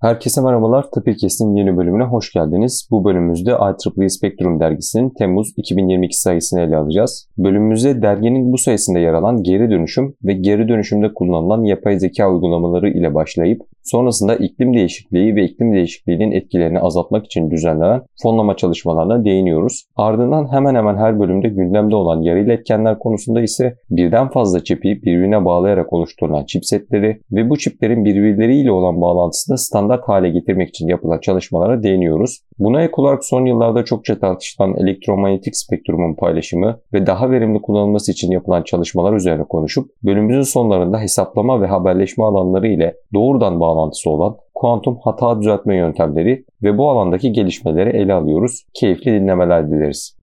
[0.00, 0.90] Herkese merhabalar.
[0.90, 2.88] Tapirkes'in yeni bölümüne hoş geldiniz.
[2.90, 7.28] Bu bölümümüzde IEEE Spectrum dergisinin Temmuz 2022 sayısını ele alacağız.
[7.38, 12.90] Bölümümüzde derginin bu sayısında yer alan geri dönüşüm ve geri dönüşümde kullanılan yapay zeka uygulamaları
[12.90, 19.84] ile başlayıp sonrasında iklim değişikliği ve iklim değişikliğinin etkilerini azaltmak için düzenlenen fonlama çalışmalarına değiniyoruz.
[19.96, 25.44] Ardından hemen hemen her bölümde gündemde olan yarı iletkenler konusunda ise birden fazla çipi birbirine
[25.44, 31.18] bağlayarak oluşturulan chipsetleri ve bu çiplerin birbirleriyle olan bağlantısını standart standart hale getirmek için yapılan
[31.18, 32.40] çalışmalara değiniyoruz.
[32.58, 38.30] Buna ek olarak son yıllarda çokça tartışılan elektromanyetik spektrumun paylaşımı ve daha verimli kullanılması için
[38.30, 44.98] yapılan çalışmalar üzerine konuşup bölümümüzün sonlarında hesaplama ve haberleşme alanları ile doğrudan bağlantısı olan kuantum
[45.04, 48.64] hata düzeltme yöntemleri ve bu alandaki gelişmeleri ele alıyoruz.
[48.74, 50.19] Keyifli dinlemeler dileriz.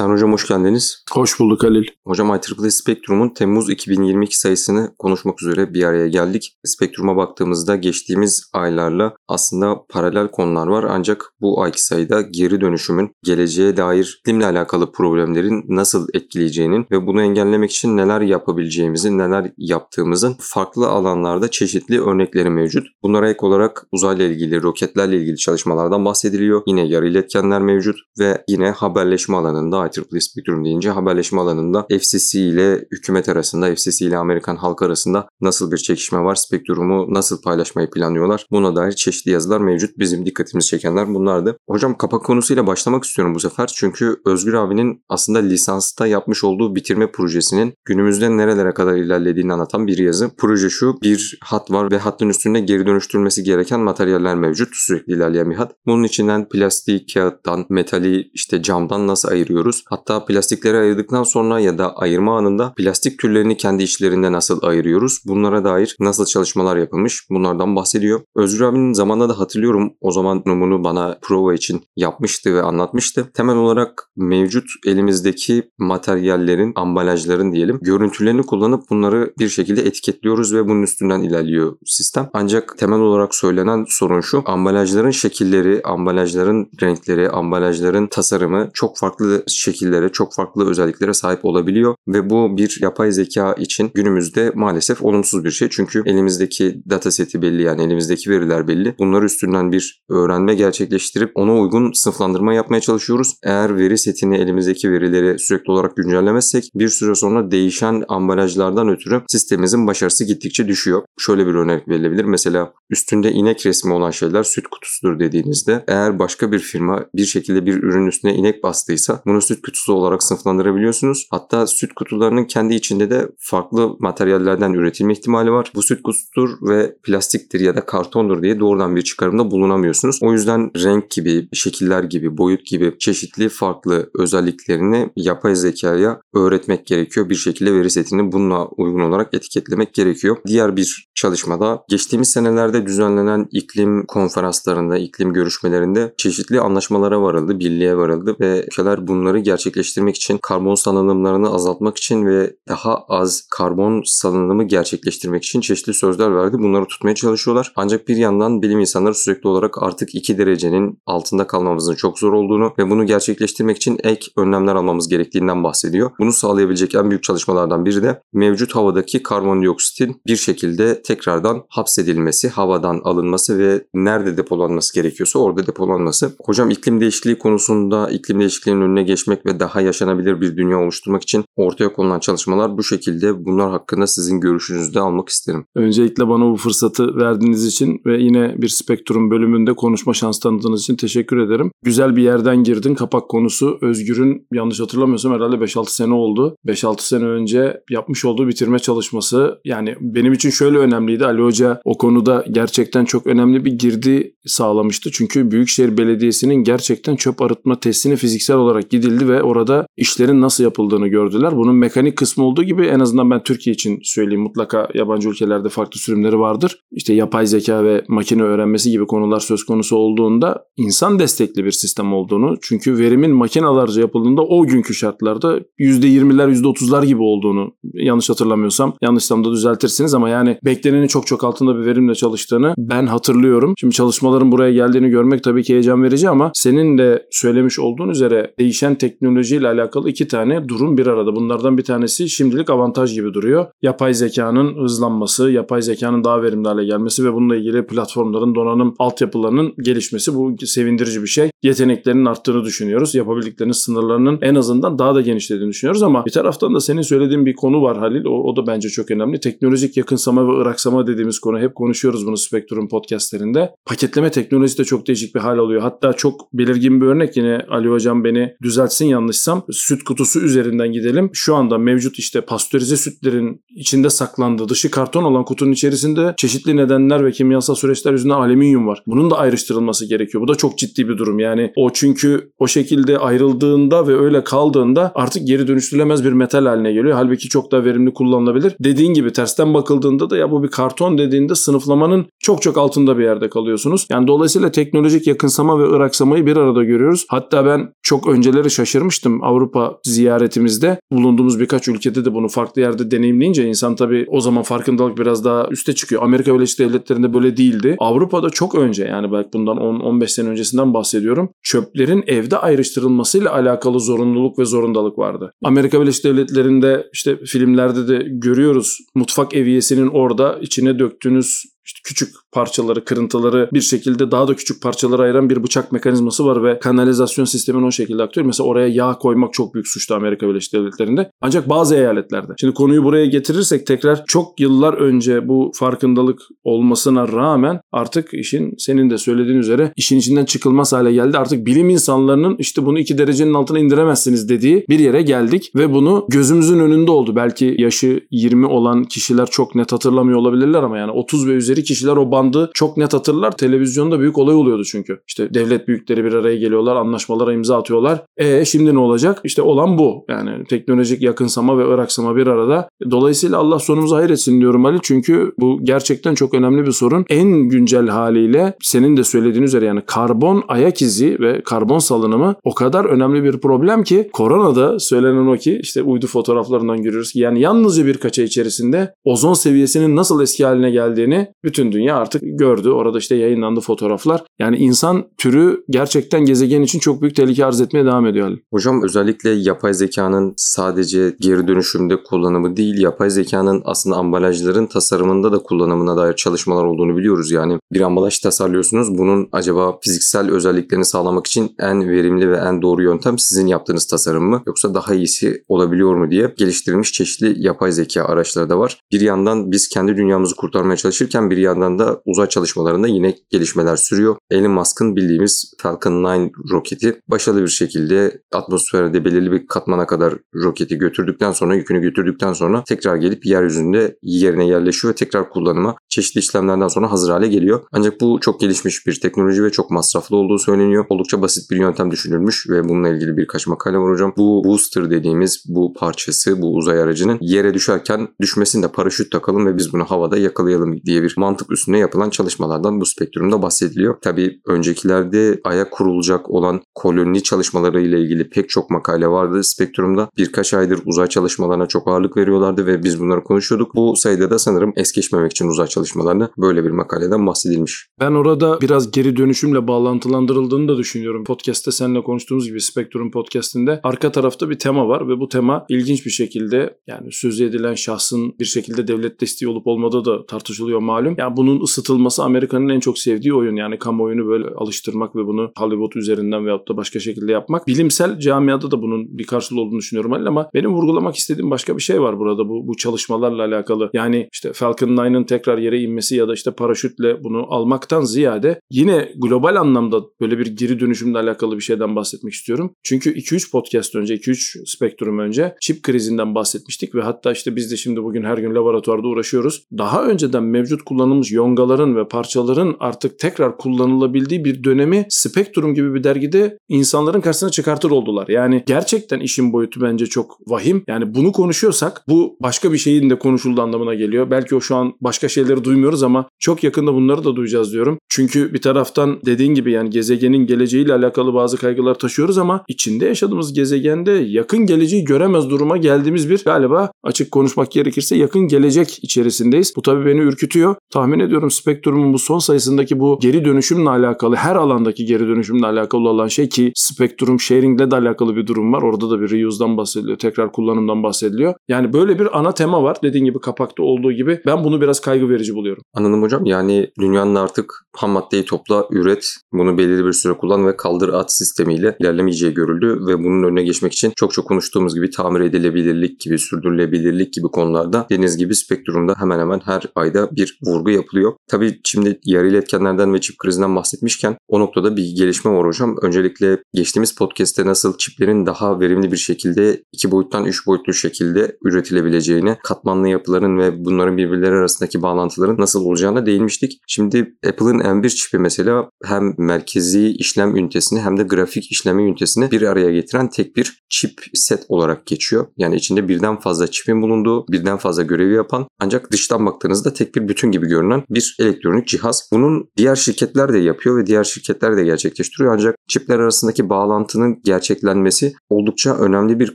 [0.00, 1.04] Sen hocam hoş geldiniz.
[1.12, 1.84] Hoş bulduk Halil.
[2.06, 6.56] Hocam IEEE Spectrum'un Temmuz 2022 sayısını konuşmak üzere bir araya geldik.
[6.64, 13.76] Spectrum'a baktığımızda geçtiğimiz aylarla aslında paralel konular var ancak bu ayki sayıda geri dönüşümün geleceğe
[13.76, 20.88] dair iklimle alakalı problemlerin nasıl etkileyeceğinin ve bunu engellemek için neler yapabileceğimizin, neler yaptığımızın farklı
[20.88, 22.86] alanlarda çeşitli örnekleri mevcut.
[23.02, 26.62] Bunlara ek olarak uzayla ilgili, roketlerle ilgili çalışmalardan bahsediliyor.
[26.66, 32.84] Yine yarı iletkenler mevcut ve yine haberleşme alanında IEEE Spectrum deyince haberleşme alanında FCC ile
[32.92, 38.46] hükümet arasında, FCC ile Amerikan halkı arasında nasıl bir çekişme var, spektrumu nasıl paylaşmayı planlıyorlar
[38.50, 39.98] buna dair çeşitli yazılar mevcut.
[39.98, 41.56] Bizim dikkatimizi çekenler bunlardı.
[41.68, 47.12] Hocam kapak konusuyla başlamak istiyorum bu sefer çünkü Özgür abinin aslında lisansta yapmış olduğu bitirme
[47.12, 50.30] projesinin günümüzde nerelere kadar ilerlediğini anlatan bir yazı.
[50.38, 54.68] Proje şu, bir hat var ve hattın üstünde geri dönüştürülmesi gereken materyaller mevcut.
[54.72, 55.72] Sürekli ilerleyen bir hat.
[55.86, 59.69] Bunun içinden plastik, kağıttan, metali, işte camdan nasıl ayırıyoruz?
[59.88, 65.22] Hatta plastikleri ayırdıktan sonra ya da ayırma anında plastik türlerini kendi işlerinde nasıl ayırıyoruz?
[65.26, 67.26] Bunlara dair nasıl çalışmalar yapılmış?
[67.30, 68.20] Bunlardan bahsediyor.
[68.36, 73.30] Özgür abinin zamanında da hatırlıyorum o zaman bunu bana prova için yapmıştı ve anlatmıştı.
[73.34, 80.82] Temel olarak mevcut elimizdeki materyallerin, ambalajların diyelim görüntülerini kullanıp bunları bir şekilde etiketliyoruz ve bunun
[80.82, 82.30] üstünden ilerliyor sistem.
[82.32, 84.42] Ancak temel olarak söylenen sorun şu.
[84.46, 92.30] Ambalajların şekilleri, ambalajların renkleri, ambalajların tasarımı çok farklı şekillere, çok farklı özelliklere sahip olabiliyor ve
[92.30, 95.68] bu bir yapay zeka için günümüzde maalesef olumsuz bir şey.
[95.70, 98.94] Çünkü elimizdeki dataseti belli yani elimizdeki veriler belli.
[98.98, 103.34] Bunlar üstünden bir öğrenme gerçekleştirip ona uygun sınıflandırma yapmaya çalışıyoruz.
[103.44, 109.86] Eğer veri setini elimizdeki verileri sürekli olarak güncellemezsek bir süre sonra değişen ambalajlardan ötürü sistemimizin
[109.86, 111.02] başarısı gittikçe düşüyor.
[111.18, 112.24] Şöyle bir örnek verilebilir.
[112.24, 117.66] Mesela üstünde inek resmi olan şeyler süt kutusudur dediğinizde eğer başka bir firma bir şekilde
[117.66, 121.26] bir ürün üstüne inek bastıysa bunu süt kutusu olarak sınıflandırabiliyorsunuz.
[121.30, 125.72] Hatta süt kutularının kendi içinde de farklı materyallerden üretilme ihtimali var.
[125.74, 130.18] Bu süt kutusudur ve plastiktir ya da kartondur diye doğrudan bir çıkarımda bulunamıyorsunuz.
[130.22, 137.28] O yüzden renk gibi, şekiller gibi, boyut gibi çeşitli farklı özelliklerini yapay zekaya öğretmek gerekiyor.
[137.28, 140.36] Bir şekilde veri setini bununla uygun olarak etiketlemek gerekiyor.
[140.46, 148.36] Diğer bir çalışmada geçtiğimiz senelerde düzenlenen iklim konferanslarında, iklim görüşmelerinde çeşitli anlaşmalara varıldı, birliğe varıldı
[148.40, 155.44] ve ülkeler bunları gerçekleştirmek için karbon salınımlarını azaltmak için ve daha az karbon salınımı gerçekleştirmek
[155.44, 156.56] için çeşitli sözler verdi.
[156.58, 157.72] Bunları tutmaya çalışıyorlar.
[157.76, 162.72] Ancak bir yandan bilim insanları sürekli olarak artık 2 derecenin altında kalmamızın çok zor olduğunu
[162.78, 166.10] ve bunu gerçekleştirmek için ek önlemler almamız gerektiğinden bahsediyor.
[166.20, 173.00] Bunu sağlayabilecek en büyük çalışmalardan biri de mevcut havadaki karbondioksitin bir şekilde tekrardan hapsedilmesi, havadan
[173.04, 176.36] alınması ve nerede depolanması gerekiyorsa orada depolanması.
[176.44, 181.44] Hocam iklim değişikliği konusunda iklim değişikliğinin önüne geçmek ve daha yaşanabilir bir dünya oluşturmak için
[181.56, 183.44] ortaya konulan çalışmalar bu şekilde.
[183.44, 185.64] Bunlar hakkında sizin görüşünüzü de almak isterim.
[185.74, 190.96] Öncelikle bana bu fırsatı verdiğiniz için ve yine bir Spektrum bölümünde konuşma şansı tanıdığınız için
[190.96, 191.70] teşekkür ederim.
[191.84, 192.94] Güzel bir yerden girdin.
[192.94, 196.56] Kapak konusu Özgür'ün yanlış hatırlamıyorsam herhalde 5-6 sene oldu.
[196.66, 201.26] 5-6 sene önce yapmış olduğu bitirme çalışması yani benim için şöyle önemliydi.
[201.26, 205.10] Ali Hoca o konuda gerçekten çok önemli bir girdi sağlamıştı.
[205.12, 211.08] Çünkü Büyükşehir Belediyesi'nin gerçekten çöp arıtma testine fiziksel olarak gidildi ve orada işlerin nasıl yapıldığını
[211.08, 211.56] gördüler.
[211.56, 216.00] Bunun mekanik kısmı olduğu gibi en azından ben Türkiye için söyleyeyim mutlaka yabancı ülkelerde farklı
[216.00, 216.80] sürümleri vardır.
[216.92, 222.12] İşte yapay zeka ve makine öğrenmesi gibi konular söz konusu olduğunda insan destekli bir sistem
[222.12, 229.44] olduğunu çünkü verimin makinalarca yapıldığında o günkü şartlarda %20'ler %30'lar gibi olduğunu yanlış hatırlamıyorsam yanlışsam
[229.44, 233.74] da düzeltirsiniz ama yani beklenenin çok çok altında bir verimle çalıştığını ben hatırlıyorum.
[233.80, 238.54] Şimdi çalışmaların buraya geldiğini görmek tabii ki heyecan verici ama senin de söylemiş olduğun üzere
[238.58, 241.36] değişen teknolojiyle alakalı iki tane durum bir arada.
[241.36, 243.66] Bunlardan bir tanesi şimdilik avantaj gibi duruyor.
[243.82, 249.74] Yapay zekanın hızlanması, yapay zekanın daha verimli hale gelmesi ve bununla ilgili platformların, donanım altyapılarının
[249.82, 251.50] gelişmesi bu sevindirici bir şey.
[251.62, 253.14] Yeteneklerinin arttığını düşünüyoruz.
[253.14, 257.54] Yapabildiklerinin sınırlarının en azından daha da genişlediğini düşünüyoruz ama bir taraftan da senin söylediğin bir
[257.54, 258.24] konu var Halil.
[258.24, 259.40] O, o da bence çok önemli.
[259.40, 261.58] Teknolojik yakınsama ve ıraksama dediğimiz konu.
[261.58, 263.70] Hep konuşuyoruz bunu Spektrum podcastlerinde.
[263.86, 265.82] Paketleme teknolojisi de çok değişik bir hal alıyor.
[265.82, 269.64] Hatta çok belirgin bir örnek yine Ali Hocam beni düzeltsin yanlışsam.
[269.70, 271.30] Süt kutusu üzerinden gidelim.
[271.32, 277.24] Şu anda mevcut işte pastörize sütlerin içinde saklandığı dışı karton olan kutunun içerisinde çeşitli nedenler
[277.24, 279.02] ve kimyasal süreçler yüzünden alüminyum var.
[279.06, 280.42] Bunun da ayrıştırılması gerekiyor.
[280.42, 281.38] Bu da çok ciddi bir durum.
[281.38, 286.92] Yani o çünkü o şekilde ayrıldığında ve öyle kaldığında artık geri dönüştürülemez bir metal haline
[286.92, 287.14] geliyor.
[287.14, 288.76] Halbuki çok daha verimli kullanılabilir.
[288.80, 293.24] Dediğin gibi tersten bakıldığında da ya bu bir karton dediğinde sınıflamanın çok çok altında bir
[293.24, 294.06] yerde kalıyorsunuz.
[294.10, 297.26] Yani dolayısıyla teknolojik yakınsama ve ıraksamayı bir arada görüyoruz.
[297.28, 301.00] Hatta ben çok önceleri şaşırmıştım Avrupa ziyaretimizde.
[301.12, 305.68] Bulunduğumuz birkaç ülkede de bunu farklı yerde deneyimleyince insan tabii o zaman farkındalık biraz daha
[305.70, 306.22] üste çıkıyor.
[306.22, 307.96] Amerika Birleşik Devletleri'nde böyle değildi.
[307.98, 311.50] Avrupa'da çok önce yani belki bundan 10-15 sene öncesinden bahsediyorum.
[311.62, 315.52] Çöplerin evde ayrıştırılmasıyla alakalı zorunluluk ve zorundalık vardı.
[315.64, 318.98] Amerika Birleşik Devletleri'nde işte filmlerde de görüyoruz.
[319.14, 325.22] Mutfak eviyesinin orada içine döktüğünüz işte küçük parçaları, kırıntıları bir şekilde daha da küçük parçalara
[325.22, 328.46] ayıran bir bıçak mekanizması var ve kanalizasyon sistemini o şekilde aktarıyor.
[328.46, 331.30] Mesela oraya yağ koymak çok büyük suçtu Amerika Birleşik Devletleri'nde.
[331.40, 332.52] Ancak bazı eyaletlerde.
[332.60, 339.10] Şimdi konuyu buraya getirirsek tekrar çok yıllar önce bu farkındalık olmasına rağmen artık işin senin
[339.10, 341.38] de söylediğin üzere işin içinden çıkılmaz hale geldi.
[341.38, 346.26] Artık bilim insanlarının işte bunu iki derecenin altına indiremezsiniz dediği bir yere geldik ve bunu
[346.28, 347.36] gözümüzün önünde oldu.
[347.36, 352.16] Belki yaşı 20 olan kişiler çok net hatırlamıyor olabilirler ama yani 30 ve üzeri kişiler
[352.16, 353.56] o bandı çok net hatırlar.
[353.56, 355.20] Televizyonda büyük olay oluyordu çünkü.
[355.28, 358.22] İşte devlet büyükleri bir araya geliyorlar, anlaşmalara imza atıyorlar.
[358.36, 359.40] E şimdi ne olacak?
[359.44, 360.24] İşte olan bu.
[360.28, 362.88] Yani teknolojik yakınsama ve ıraksama bir arada.
[363.10, 364.98] Dolayısıyla Allah sonumuzu hayretsin diyorum Ali.
[365.02, 367.24] Çünkü bu gerçekten çok önemli bir sorun.
[367.28, 372.74] En güncel haliyle senin de söylediğin üzere yani karbon ayak izi ve karbon salınımı o
[372.74, 377.60] kadar önemli bir problem ki koronada söylenen o ki işte uydu fotoğraflarından görüyoruz ki yani
[377.60, 382.90] yalnızca birkaç ay içerisinde ozon seviyesinin nasıl eski haline geldiğini bütün dünya artık gördü.
[382.90, 384.44] Orada işte yayınlandı fotoğraflar.
[384.58, 388.58] Yani insan türü gerçekten gezegen için çok büyük tehlike arz etmeye devam ediyor.
[388.72, 395.58] Hocam özellikle yapay zekanın sadece geri dönüşümde kullanımı değil, yapay zekanın aslında ambalajların tasarımında da
[395.58, 397.50] kullanımına dair çalışmalar olduğunu biliyoruz.
[397.50, 399.18] Yani bir ambalaj tasarlıyorsunuz.
[399.18, 404.44] Bunun acaba fiziksel özelliklerini sağlamak için en verimli ve en doğru yöntem sizin yaptığınız tasarım
[404.44, 404.62] mı?
[404.66, 409.00] Yoksa daha iyisi olabiliyor mu diye geliştirilmiş çeşitli yapay zeka araçları da var.
[409.12, 414.36] Bir yandan biz kendi dünyamızı kurtarmaya çalışırken bir yandan da uzay çalışmalarında yine gelişmeler sürüyor.
[414.50, 420.98] Elon Musk'ın bildiğimiz Falcon 9 roketi başarılı bir şekilde atmosferde belirli bir katmana kadar roketi
[420.98, 426.88] götürdükten sonra, yükünü götürdükten sonra tekrar gelip yeryüzünde yerine yerleşiyor ve tekrar kullanıma çeşitli işlemlerden
[426.88, 427.80] sonra hazır hale geliyor.
[427.92, 431.04] Ancak bu çok gelişmiş bir teknoloji ve çok masraflı olduğu söyleniyor.
[431.08, 434.32] Oldukça basit bir yöntem düşünülmüş ve bununla ilgili birkaç makale var hocam.
[434.36, 439.92] Bu booster dediğimiz bu parçası, bu uzay aracının yere düşerken düşmesinde paraşüt takalım ve biz
[439.92, 444.20] bunu havada yakalayalım diye bir mantık üstüne yapılan çalışmalardan bu spektrumda bahsediliyor.
[444.20, 450.28] Tabi öncekilerde aya kurulacak olan koloni çalışmaları ile ilgili pek çok makale vardı spektrumda.
[450.36, 453.94] Birkaç aydır uzay çalışmalarına çok ağırlık veriyorlardı ve biz bunları konuşuyorduk.
[453.94, 458.08] Bu sayıda da sanırım es geçmemek için uzay çalışmalarına böyle bir makaleden bahsedilmiş.
[458.20, 461.44] Ben orada biraz geri dönüşümle bağlantılandırıldığını da düşünüyorum.
[461.44, 466.26] Podcast'te seninle konuştuğumuz gibi Spektrum Podcast'inde arka tarafta bir tema var ve bu tema ilginç
[466.26, 471.29] bir şekilde yani sözü edilen şahsın bir şekilde devlet desteği olup olmadığı da tartışılıyor malum.
[471.38, 473.76] Yani bunun ısıtılması Amerika'nın en çok sevdiği oyun.
[473.76, 477.86] Yani kamuoyunu böyle alıştırmak ve bunu Hollywood üzerinden veyahut da başka şekilde yapmak.
[477.86, 482.22] Bilimsel camiada da bunun bir karşılığı olduğunu düşünüyorum ama benim vurgulamak istediğim başka bir şey
[482.22, 484.10] var burada bu, bu çalışmalarla alakalı.
[484.12, 485.10] Yani işte Falcon
[485.40, 490.58] 9'ın tekrar yere inmesi ya da işte paraşütle bunu almaktan ziyade yine global anlamda böyle
[490.58, 492.94] bir geri dönüşümle alakalı bir şeyden bahsetmek istiyorum.
[493.02, 497.96] Çünkü 2-3 podcast önce, 2-3 spektrum önce çip krizinden bahsetmiştik ve hatta işte biz de
[497.96, 499.84] şimdi bugün her gün laboratuvarda uğraşıyoruz.
[499.98, 506.24] Daha önceden mevcut kullanılmış yongaların ve parçaların artık tekrar kullanılabildiği bir dönemi Spektrum gibi bir
[506.24, 508.48] dergide insanların karşısına çıkartır oldular.
[508.48, 511.04] Yani gerçekten işin boyutu bence çok vahim.
[511.08, 514.50] Yani bunu konuşuyorsak bu başka bir şeyin de konuşulduğu anlamına geliyor.
[514.50, 518.18] Belki o şu an başka şeyleri duymuyoruz ama çok yakında bunları da duyacağız diyorum.
[518.28, 523.72] Çünkü bir taraftan dediğin gibi yani gezegenin geleceğiyle alakalı bazı kaygılar taşıyoruz ama içinde yaşadığımız
[523.72, 529.92] gezegende yakın geleceği göremez duruma geldiğimiz bir galiba açık konuşmak gerekirse yakın gelecek içerisindeyiz.
[529.96, 530.96] Bu tabii beni ürkütüyor.
[531.10, 536.28] Tahmin ediyorum Spektrum'un bu son sayısındaki bu geri dönüşümle alakalı her alandaki geri dönüşümle alakalı
[536.28, 539.02] olan şey ki Spektrum Sharing'le de alakalı bir durum var.
[539.02, 540.38] Orada da bir reuse'dan bahsediliyor.
[540.38, 541.74] Tekrar kullanımdan bahsediliyor.
[541.88, 543.16] Yani böyle bir ana tema var.
[543.22, 546.02] Dediğin gibi kapakta olduğu gibi ben bunu biraz kaygı verici buluyorum.
[546.14, 546.66] Anladım hocam.
[546.66, 551.52] Yani dünyanın artık ham maddeyi topla, üret, bunu belirli bir süre kullan ve kaldır at
[551.52, 556.58] sistemiyle ilerlemeyeceği görüldü ve bunun önüne geçmek için çok çok konuştuğumuz gibi tamir edilebilirlik gibi,
[556.58, 561.52] sürdürülebilirlik gibi konularda deniz gibi spektrumda hemen hemen her ayda bir vurgu yapılıyor.
[561.68, 566.16] Tabii şimdi yarı iletkenlerden ve çip krizinden bahsetmişken o noktada bir gelişme var hocam.
[566.22, 572.76] Öncelikle geçtiğimiz podcast'te nasıl çiplerin daha verimli bir şekilde iki boyuttan üç boyutlu şekilde üretilebileceğini,
[572.84, 577.00] katmanlı yapıların ve bunların birbirleri arasındaki bağlantıların nasıl olacağına değinmiştik.
[577.06, 582.82] Şimdi Apple'ın M1 çipi mesela hem merkezi işlem ünitesini hem de grafik işleme ünitesini bir
[582.82, 585.66] araya getiren tek bir çip set olarak geçiyor.
[585.76, 590.48] Yani içinde birden fazla çipin bulunduğu, birden fazla görevi yapan ancak dıştan baktığınızda tek bir
[590.48, 592.48] bütün gibi görünen bir elektronik cihaz.
[592.52, 598.52] Bunun diğer şirketler de yapıyor ve diğer şirketler de gerçekleştiriyor ancak çipler arasındaki bağlantının gerçeklenmesi
[598.70, 599.74] oldukça önemli bir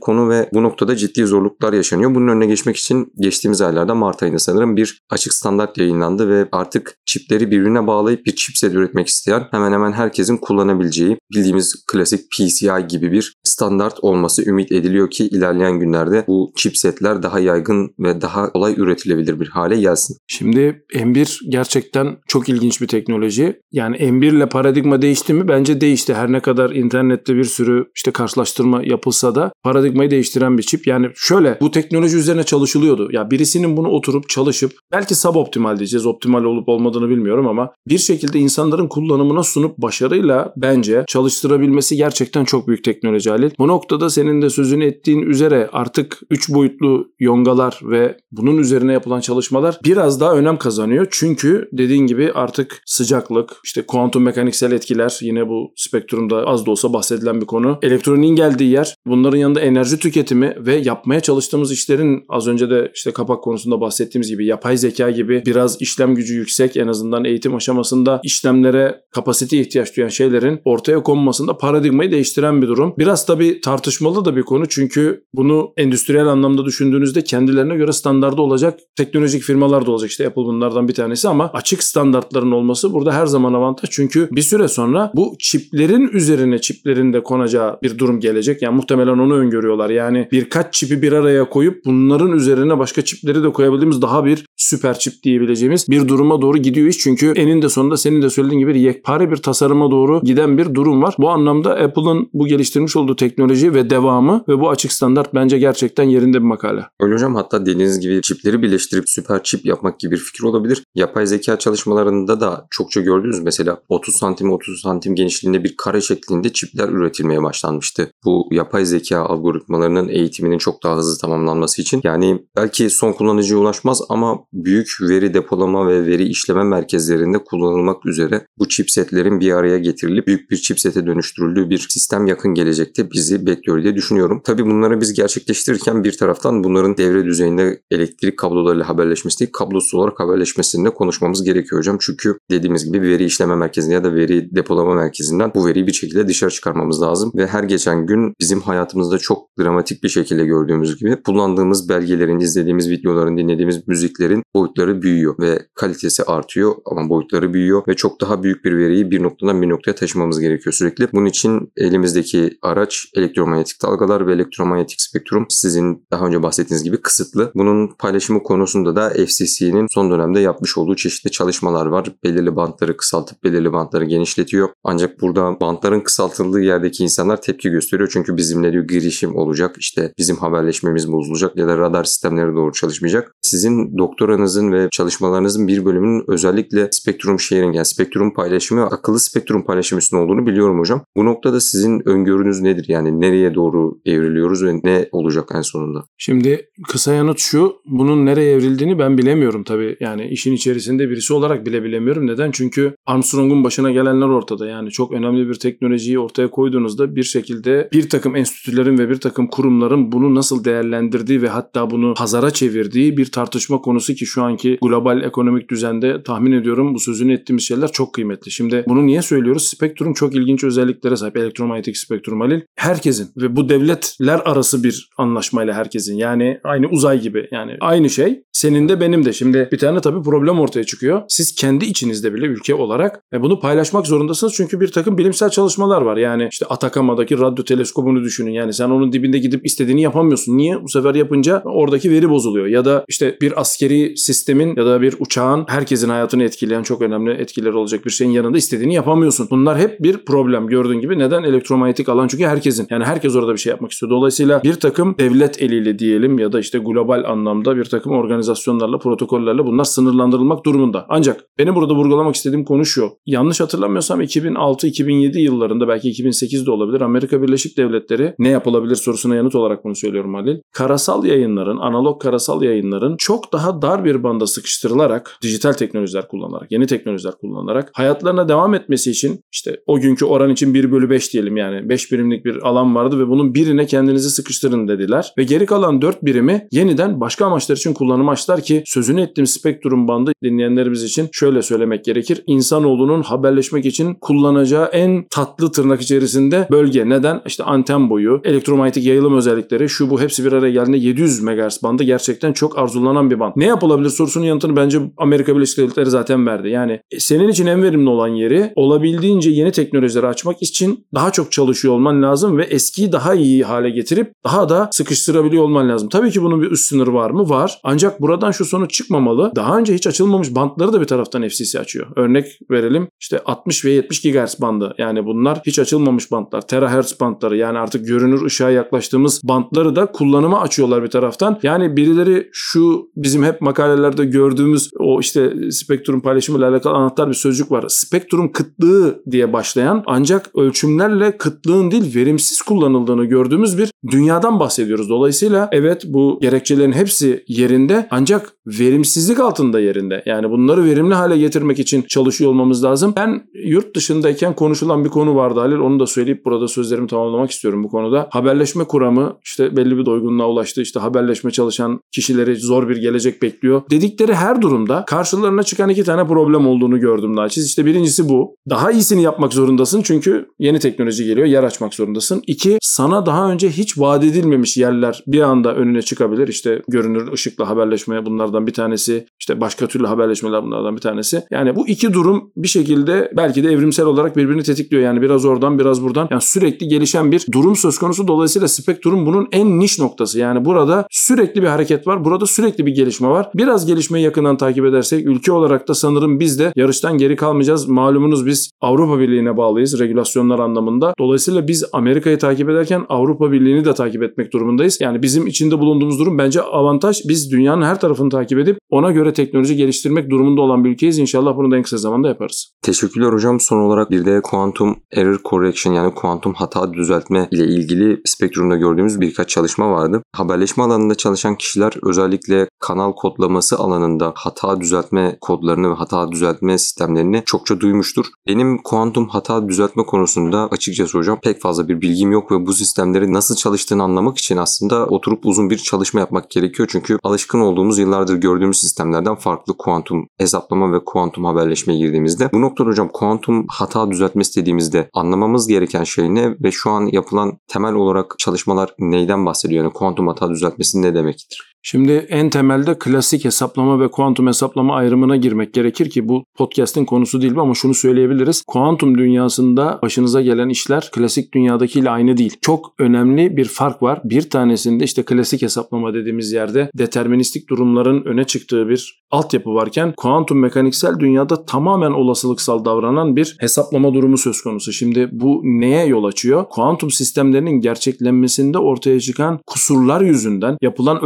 [0.00, 2.14] konu ve bu noktada ciddi zorluklar yaşanıyor.
[2.14, 6.94] Bunun önüne geçmek için geçtiğimiz aylarda Mart ayında sanırım bir açık standart yayınlandı ve artık
[7.06, 13.12] çipleri birbirine bağlayıp bir chipset üretmek isteyen hemen hemen herkesin kullanabileceği bildiğimiz klasik PCI gibi
[13.12, 18.74] bir standart olması ümit ediliyor ki ilerleyen günlerde bu chipsetler daha yaygın ve daha kolay
[18.76, 20.16] üretilebilir bir hale gelsin.
[20.26, 23.60] Şimdi M1 gerçekten çok ilginç bir teknoloji.
[23.72, 25.48] Yani M1 ile paradigma değişti mi?
[25.48, 26.14] Bence değişti.
[26.14, 30.86] Her ne kadar internette bir sürü işte karşılaştırma yapılsa da paradigmayı değiştiren bir çip.
[30.86, 33.08] Yani şöyle bu teknoloji üzerine çalışılıyordu.
[33.12, 36.06] Ya birisinin bunu oturup çalışıp belki suboptimal diyeceğiz.
[36.06, 42.68] Optimal olup olmadığını bilmiyorum ama bir şekilde insanların kullanımına sunup başarıyla bence çalıştırabilmesi gerçekten çok
[42.68, 43.50] büyük teknoloji Halil.
[43.58, 49.20] Bu noktada senin de sözünü ettiğin üzere artık 3 boyutlu yongalar ve bunun üzerine yapılan
[49.20, 50.85] çalışmalar biraz daha önem kazanıyor.
[51.10, 56.92] Çünkü dediğin gibi artık sıcaklık, işte kuantum mekaniksel etkiler yine bu spektrumda az da olsa
[56.92, 57.78] bahsedilen bir konu.
[57.82, 63.10] Elektroniğin geldiği yer, bunların yanında enerji tüketimi ve yapmaya çalıştığımız işlerin az önce de işte
[63.10, 68.20] kapak konusunda bahsettiğimiz gibi yapay zeka gibi biraz işlem gücü yüksek en azından eğitim aşamasında
[68.24, 72.94] işlemlere kapasite ihtiyaç duyan şeylerin ortaya konmasında paradigmayı değiştiren bir durum.
[72.98, 78.80] Biraz tabii tartışmalı da bir konu çünkü bunu endüstriyel anlamda düşündüğünüzde kendilerine göre standardı olacak
[78.96, 80.10] teknolojik firmalar da olacak.
[80.10, 80.42] İşte Apple
[80.76, 83.90] bunlardan bir tanesi ama açık standartların olması burada her zaman avantaj.
[83.90, 88.62] Çünkü bir süre sonra bu çiplerin üzerine çiplerin de konacağı bir durum gelecek.
[88.62, 89.90] Yani muhtemelen onu öngörüyorlar.
[89.90, 94.98] Yani birkaç çipi bir araya koyup bunların üzerine başka çipleri de koyabildiğimiz daha bir süper
[94.98, 96.98] çip diyebileceğimiz bir duruma doğru gidiyor iş.
[96.98, 101.14] Çünkü eninde sonunda senin de söylediğin gibi yekpare bir tasarıma doğru giden bir durum var.
[101.18, 106.04] Bu anlamda Apple'ın bu geliştirmiş olduğu teknoloji ve devamı ve bu açık standart bence gerçekten
[106.04, 106.80] yerinde bir makale.
[107.00, 110.65] Öyle hocam hatta dediğiniz gibi çipleri birleştirip süper çip yapmak gibi bir fikir olabilir.
[110.94, 116.52] Yapay zeka çalışmalarında da çokça gördünüz mesela 30 santim 30 santim genişliğinde bir kare şeklinde
[116.52, 118.10] çipler üretilmeye başlanmıştı.
[118.24, 124.02] Bu yapay zeka algoritmalarının eğitiminin çok daha hızlı tamamlanması için yani belki son kullanıcıya ulaşmaz
[124.08, 130.26] ama büyük veri depolama ve veri işleme merkezlerinde kullanılmak üzere bu chipsetlerin bir araya getirilip
[130.26, 134.40] büyük bir chipsete dönüştürüldüğü bir sistem yakın gelecekte bizi bekliyor diye düşünüyorum.
[134.44, 140.20] Tabi bunları biz gerçekleştirirken bir taraftan bunların devre düzeyinde elektrik kablolarıyla haberleşmesi değil, kablosuz olarak
[140.56, 141.98] haberleşmesinde konuşmamız gerekiyor hocam.
[142.00, 146.28] Çünkü dediğimiz gibi veri işleme merkezinde ya da veri depolama merkezinden bu veriyi bir şekilde
[146.28, 147.32] dışarı çıkarmamız lazım.
[147.34, 152.90] Ve her geçen gün bizim hayatımızda çok dramatik bir şekilde gördüğümüz gibi kullandığımız belgelerin, izlediğimiz
[152.90, 158.64] videoların, dinlediğimiz müziklerin boyutları büyüyor ve kalitesi artıyor ama boyutları büyüyor ve çok daha büyük
[158.64, 161.08] bir veriyi bir noktadan bir noktaya taşımamız gerekiyor sürekli.
[161.12, 167.52] Bunun için elimizdeki araç elektromanyetik dalgalar ve elektromanyetik spektrum sizin daha önce bahsettiğiniz gibi kısıtlı.
[167.54, 172.06] Bunun paylaşımı konusunda da FCC'nin son dönemde yapmış olduğu çeşitli çalışmalar var.
[172.24, 174.68] Belirli bantları kısaltıp belirli bantları genişletiyor.
[174.84, 178.08] Ancak burada bantların kısaltıldığı yerdeki insanlar tepki gösteriyor.
[178.12, 179.76] Çünkü bizimle diyor girişim olacak.
[179.78, 183.32] İşte bizim haberleşmemiz bozulacak ya da radar sistemleri doğru çalışmayacak.
[183.42, 189.98] Sizin doktoranızın ve çalışmalarınızın bir bölümünün özellikle spektrum sharing yani spektrum paylaşımı akıllı spektrum paylaşımı
[189.98, 191.04] üstüne olduğunu biliyorum hocam.
[191.16, 192.84] Bu noktada sizin öngörünüz nedir?
[192.88, 196.04] Yani nereye doğru evriliyoruz ve ne olacak en sonunda?
[196.18, 197.76] Şimdi kısa yanıt şu.
[197.86, 199.96] Bunun nereye evrildiğini ben bilemiyorum tabii.
[200.00, 202.26] Yani işin içerisinde birisi olarak bile bilemiyorum.
[202.26, 202.50] Neden?
[202.50, 204.66] Çünkü Armstrong'un başına gelenler ortada.
[204.66, 209.46] Yani çok önemli bir teknolojiyi ortaya koyduğunuzda bir şekilde bir takım enstitülerin ve bir takım
[209.46, 214.78] kurumların bunu nasıl değerlendirdiği ve hatta bunu pazara çevirdiği bir tartışma konusu ki şu anki
[214.82, 218.50] global ekonomik düzende tahmin ediyorum bu sözünü ettiğimiz şeyler çok kıymetli.
[218.50, 219.68] Şimdi bunu niye söylüyoruz?
[219.68, 221.36] Spektrum çok ilginç özelliklere sahip.
[221.36, 222.60] Elektromanyetik spektrum Halil.
[222.76, 226.16] Herkesin ve bu devletler arası bir anlaşmayla herkesin.
[226.16, 227.48] Yani aynı uzay gibi.
[227.50, 228.42] Yani aynı şey.
[228.52, 229.32] Senin de benim de.
[229.32, 231.22] Şimdi bir tane tabii problem ortaya çıkıyor.
[231.28, 234.54] Siz kendi içinizde bile ülke olarak e, bunu paylaşmak zorundasınız.
[234.56, 236.16] Çünkü bir takım bilimsel çalışmalar var.
[236.16, 238.50] Yani işte Atakama'daki radyo teleskobunu düşünün.
[238.50, 240.56] Yani sen onun dibinde gidip istediğini yapamıyorsun.
[240.56, 240.82] Niye?
[240.82, 242.66] Bu sefer yapınca oradaki veri bozuluyor.
[242.66, 247.30] Ya da işte bir askeri sistemin ya da bir uçağın herkesin hayatını etkileyen çok önemli
[247.30, 249.48] etkileri olacak bir şeyin yanında istediğini yapamıyorsun.
[249.50, 251.18] Bunlar hep bir problem gördüğün gibi.
[251.18, 251.42] Neden?
[251.42, 252.86] Elektromanyetik alan çünkü herkesin.
[252.90, 254.10] Yani herkes orada bir şey yapmak istiyor.
[254.10, 259.64] Dolayısıyla bir takım devlet eliyle diyelim ya da işte global anlamda bir takım organizasyonlarla, protokollerle
[259.64, 261.06] bunlar sınırlandırılmak durumunda.
[261.08, 263.10] Ancak benim burada vurgulamak istediğim konu şu.
[263.26, 269.84] Yanlış hatırlamıyorsam 2006-2007 yıllarında belki 2008'de olabilir Amerika Birleşik Devletleri ne yapılabilir sorusuna yanıt olarak
[269.84, 270.58] bunu söylüyorum Halil.
[270.72, 276.86] Karasal yayınların, analog karasal yayınların çok daha dar bir banda sıkıştırılarak, dijital teknolojiler kullanarak, yeni
[276.86, 281.56] teknolojiler kullanarak hayatlarına devam etmesi için işte o günkü oran için 1 bölü 5 diyelim
[281.56, 285.32] yani 5 birimlik bir alan vardı ve bunun birine kendinizi sıkıştırın dediler.
[285.38, 289.95] Ve geri kalan 4 birimi yeniden başka amaçlar için kullanım açtılar ki sözünü ettiğim spektrum
[290.08, 292.42] bandı dinleyenlerimiz için şöyle söylemek gerekir.
[292.46, 297.08] İnsanoğlunun haberleşmek için kullanacağı en tatlı tırnak içerisinde bölge.
[297.08, 297.42] Neden?
[297.46, 302.02] İşte anten boyu, elektromanyetik yayılım özellikleri, şu bu hepsi bir araya geldiğinde 700 MHz bandı
[302.02, 303.52] gerçekten çok arzulanan bir band.
[303.56, 306.68] Ne yapılabilir sorusunun yanıtını bence Amerika Birleşik Devletleri zaten verdi.
[306.68, 311.52] Yani e, senin için en verimli olan yeri olabildiğince yeni teknolojileri açmak için daha çok
[311.52, 316.08] çalışıyor olman lazım ve eskiyi daha iyi hale getirip daha da sıkıştırabiliyor olman lazım.
[316.08, 317.48] Tabii ki bunun bir üst sınırı var mı?
[317.48, 317.80] Var.
[317.84, 319.52] Ancak buradan şu sonuç çıkmamalı.
[319.56, 322.06] Daha önce hiç açılmamış bantları da bir taraftan FCC açıyor.
[322.16, 323.08] Örnek verelim.
[323.20, 324.94] İşte 60 ve 70 GHz bandı.
[324.98, 326.66] Yani bunlar hiç açılmamış bantlar.
[326.66, 331.58] Terahertz bantları yani artık görünür ışığa yaklaştığımız bantları da kullanıma açıyorlar bir taraftan.
[331.62, 337.70] Yani birileri şu bizim hep makalelerde gördüğümüz o işte spektrum paylaşımıyla alakalı anahtar bir sözcük
[337.70, 337.84] var.
[337.88, 345.08] Spektrum kıtlığı diye başlayan ancak ölçümlerle kıtlığın değil verimsiz kullanıldığını gördüğümüz bir dünyadan bahsediyoruz.
[345.08, 350.22] Dolayısıyla evet bu gerekçelerin hepsi yerinde ancak verimsizlik altında yerinde.
[350.26, 353.12] Yani bunları verimli hale getirmek için çalışıyor olmamız lazım.
[353.16, 355.76] Ben yurt dışındayken konuşulan bir konu vardı Halil.
[355.76, 358.28] Onu da söyleyip burada sözlerimi tamamlamak istiyorum bu konuda.
[358.30, 360.82] Haberleşme kuramı işte belli bir doygunluğa ulaştı.
[360.82, 363.82] İşte haberleşme çalışan kişileri zor bir gelecek bekliyor.
[363.90, 367.66] Dedikleri her durumda karşılarına çıkan iki tane problem olduğunu gördüm daha çiz.
[367.66, 368.56] İşte birincisi bu.
[368.70, 371.46] Daha iyisini yapmak zorundasın çünkü yeni teknoloji geliyor.
[371.46, 372.42] Yer açmak zorundasın.
[372.46, 376.48] İki, sana daha önce hiç vaat edilmemiş yerler bir anda önüne çıkabilir.
[376.48, 379.26] İşte görünür ışıkla haberleşmeye bunlardan bir tanesi.
[379.40, 381.42] İşte başka türlü haberleşmeler bunlardan bir tanesi.
[381.50, 385.02] Yani bu iki durum bir şekilde belki de evrimsel olarak birbirini tetikliyor.
[385.02, 386.28] Yani biraz oradan biraz buradan.
[386.30, 388.28] Yani sürekli gelişen bir durum söz konusu.
[388.28, 390.38] Dolayısıyla spektrum bunun en niş noktası.
[390.38, 392.24] Yani burada sürekli bir hareket var.
[392.24, 393.50] Burada sürekli bir gelişme var.
[393.54, 397.88] Biraz gelişmeyi yakından takip edersek ülke olarak da sanırım biz de yarıştan geri kalmayacağız.
[397.88, 401.14] Malumunuz biz Avrupa Birliği'ne bağlıyız regülasyonlar anlamında.
[401.18, 405.00] Dolayısıyla biz Amerika'yı takip ederken Avrupa Birliği'ni de takip etmek durumundayız.
[405.00, 407.20] Yani bizim içinde bulunduğumuz durum bence avantaj.
[407.28, 411.18] Biz dünyanın her tarafını takip edip ona göre teknoloji geliştirmek durumunda olan bir ülkeyiz.
[411.18, 412.72] İnşallah bunu da en kısa zamanda yaparız.
[412.82, 413.60] Teşekkürler hocam.
[413.60, 419.20] Son olarak bir de quantum error correction yani kuantum hata düzeltme ile ilgili spektrumda gördüğümüz
[419.20, 420.22] birkaç çalışma vardı.
[420.32, 427.42] Haberleşme alanında çalışan kişiler özellikle kanal kodlaması alanında hata düzeltme kodlarını ve hata düzeltme sistemlerini
[427.46, 428.26] çokça duymuştur.
[428.46, 433.32] Benim kuantum hata düzeltme konusunda açıkçası hocam pek fazla bir bilgim yok ve bu sistemleri
[433.32, 436.88] nasıl çalıştığını anlamak için aslında oturup uzun bir çalışma yapmak gerekiyor.
[436.92, 442.52] Çünkü alışkın olduğumuz yıllardır gördüğümüz sistemlerden farklı kuantum hesaplama ve kuantum haberleşmeye girdiğimizde.
[442.52, 447.58] Bu noktada hocam kuantum hata düzeltmesi dediğimizde anlamamız gereken şey ne ve şu an yapılan
[447.68, 449.84] temel olarak çalışmalar neyden bahsediyor?
[449.84, 451.75] Yani kuantum hata düzeltmesi ne demektir?
[451.88, 457.42] Şimdi en temelde klasik hesaplama ve kuantum hesaplama ayrımına girmek gerekir ki bu podcast'in konusu
[457.42, 458.62] değil ama şunu söyleyebiliriz.
[458.66, 462.56] Kuantum dünyasında başınıza gelen işler klasik dünyadakiyle aynı değil.
[462.60, 464.20] Çok önemli bir fark var.
[464.24, 470.60] Bir tanesinde işte klasik hesaplama dediğimiz yerde deterministik durumların öne çıktığı bir altyapı varken kuantum
[470.60, 474.92] mekaniksel dünyada tamamen olasılıksal davranan bir hesaplama durumu söz konusu.
[474.92, 476.64] Şimdi bu neye yol açıyor?
[476.70, 481.24] Kuantum sistemlerinin gerçeklenmesinde ortaya çıkan kusurlar yüzünden yapılan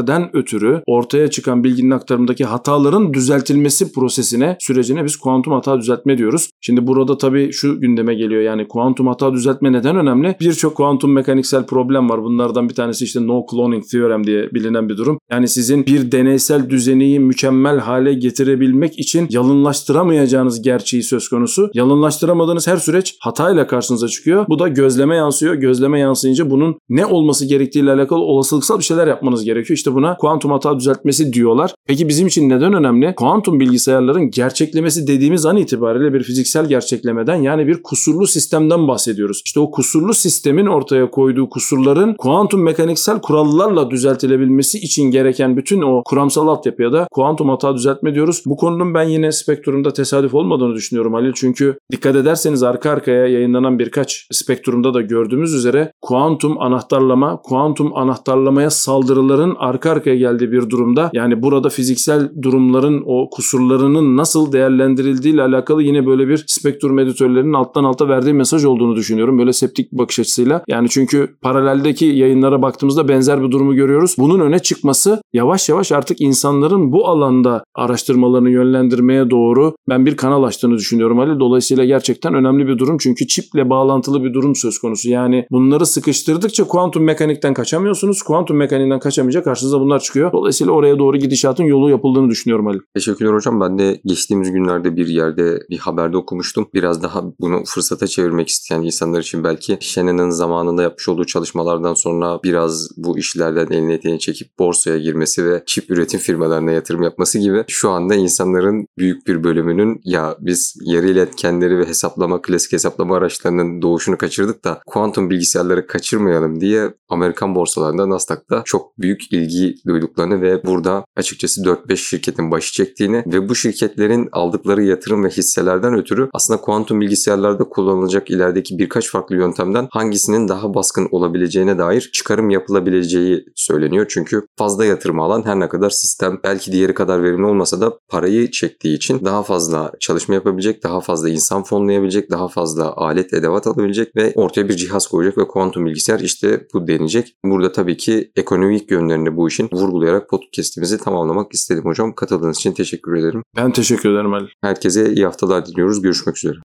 [0.00, 6.50] ölçmelerden ötürü ortaya çıkan bilginin aktarımındaki hataların düzeltilmesi prosesine, sürecine biz kuantum hata düzeltme diyoruz.
[6.60, 10.36] Şimdi burada tabii şu gündeme geliyor yani kuantum hata düzeltme neden önemli?
[10.40, 12.22] Birçok kuantum mekaniksel problem var.
[12.22, 15.18] Bunlardan bir tanesi işte no cloning theorem diye bilinen bir durum.
[15.30, 21.70] Yani sizin bir deneysel düzeni mükemmel hale getirebilmek için yalınlaştıramayacağınız gerçeği söz konusu.
[21.74, 24.46] Yalınlaştıramadığınız her süreç hatayla karşınıza çıkıyor.
[24.48, 25.54] Bu da gözleme yansıyor.
[25.54, 29.76] Gözleme yansıyınca bunun ne olması gerektiğiyle alakalı olasılıksal bir şeyler yapmanız gerekiyor.
[29.76, 31.74] İşte işte buna kuantum hata düzeltmesi diyorlar.
[31.86, 33.14] Peki bizim için neden önemli?
[33.14, 39.42] Kuantum bilgisayarların gerçeklemesi dediğimiz an itibariyle bir fiziksel gerçeklemeden yani bir kusurlu sistemden bahsediyoruz.
[39.44, 46.02] İşte o kusurlu sistemin ortaya koyduğu kusurların kuantum mekaniksel kurallarla düzeltilebilmesi için gereken bütün o
[46.04, 48.42] kuramsal altyapıya da kuantum hata düzeltme diyoruz.
[48.46, 51.32] Bu konunun ben yine spektrumda tesadüf olmadığını düşünüyorum Halil.
[51.34, 58.70] Çünkü dikkat ederseniz arka arkaya yayınlanan birkaç spektrumda da gördüğümüz üzere kuantum anahtarlama, kuantum anahtarlamaya
[58.70, 65.42] saldırıların arka arkaya geldiği bir durumda yani burada fiziksel durumların o kusurlarının nasıl değerlendirildiği ile
[65.42, 69.38] alakalı yine böyle bir spektrum editörlerinin alttan alta verdiği mesaj olduğunu düşünüyorum.
[69.38, 70.62] Böyle septik bakış açısıyla.
[70.68, 74.14] Yani çünkü paraleldeki yayınlara baktığımızda benzer bir durumu görüyoruz.
[74.18, 80.42] Bunun öne çıkması yavaş yavaş artık insanların bu alanda araştırmalarını yönlendirmeye doğru ben bir kanal
[80.42, 81.40] açtığını düşünüyorum Ali.
[81.40, 85.10] Dolayısıyla gerçekten önemli bir durum çünkü çiple bağlantılı bir durum söz konusu.
[85.10, 88.22] Yani bunları sıkıştırdıkça kuantum mekanikten kaçamıyorsunuz.
[88.22, 90.32] Kuantum mekaniğinden kaçamayacak karşınıza bunlar çıkıyor.
[90.32, 92.78] Dolayısıyla oraya doğru gidişatın yolu yapıldığını düşünüyorum Ali.
[92.94, 93.60] Teşekkürler hocam.
[93.60, 96.68] Ben de geçtiğimiz günlerde bir yerde bir haberde okumuştum.
[96.74, 102.40] Biraz daha bunu fırsata çevirmek isteyen insanlar için belki Shannon'ın zamanında yapmış olduğu çalışmalardan sonra
[102.44, 107.64] biraz bu işlerden elini eteğini çekip borsaya girmesi ve çip üretim firmalarına yatırım yapması gibi
[107.68, 113.82] şu anda insanların büyük bir bölümünün ya biz yarı iletkenleri ve hesaplama, klasik hesaplama araçlarının
[113.82, 119.49] doğuşunu kaçırdık da kuantum bilgisayarları kaçırmayalım diye Amerikan borsalarında Nasdaq'ta çok büyük ilgi
[119.86, 125.94] duyduklarını ve burada açıkçası 4-5 şirketin başı çektiğini ve bu şirketlerin aldıkları yatırım ve hisselerden
[125.94, 132.50] ötürü aslında kuantum bilgisayarlarda kullanılacak ilerideki birkaç farklı yöntemden hangisinin daha baskın olabileceğine dair çıkarım
[132.50, 134.06] yapılabileceği söyleniyor.
[134.08, 138.50] Çünkü fazla yatırım alan her ne kadar sistem belki diğeri kadar verimli olmasa da parayı
[138.50, 144.16] çektiği için daha fazla çalışma yapabilecek, daha fazla insan fonlayabilecek, daha fazla alet edevat alabilecek
[144.16, 147.34] ve ortaya bir cihaz koyacak ve kuantum bilgisayar işte bu deneyecek.
[147.44, 152.14] Burada tabii ki ekonomik yönlerini bu işin vurgulayarak podcast'imizi tamamlamak istedim hocam.
[152.14, 153.42] Katıldığınız için teşekkür ederim.
[153.56, 154.48] Ben teşekkür ederim Ali.
[154.62, 156.02] Herkese iyi haftalar diliyoruz.
[156.02, 156.58] Görüşmek üzere.